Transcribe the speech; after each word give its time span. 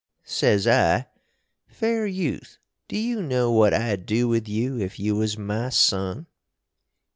Sez 0.23 0.65
I, 0.65 1.05
"Fair 1.67 2.07
youth, 2.07 2.57
do 2.87 2.97
you 2.97 3.21
know 3.21 3.51
what 3.51 3.71
I'd 3.71 4.07
do 4.07 4.27
with 4.27 4.47
you 4.47 4.79
if 4.79 4.97
you 4.99 5.15
was 5.17 5.37
my 5.37 5.69
sun?" 5.69 6.25